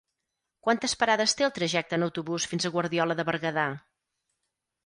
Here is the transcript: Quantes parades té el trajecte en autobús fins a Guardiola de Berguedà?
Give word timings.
Quantes 0.67 0.95
parades 1.03 1.35
té 1.41 1.45
el 1.47 1.53
trajecte 1.59 1.99
en 1.99 2.07
autobús 2.07 2.49
fins 2.55 2.67
a 2.67 2.73
Guardiola 2.79 3.19
de 3.21 3.27
Berguedà? 3.29 3.67